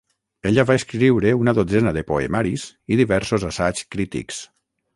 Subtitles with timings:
[0.51, 2.65] Ella va escriure una dotzena de poemaris
[2.95, 4.45] i diversos assaigs crítics.